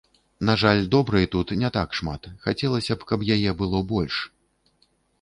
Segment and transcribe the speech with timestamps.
[0.49, 4.15] На жаль, добрай тут не так шмат, хацелася б, каб яе было больш.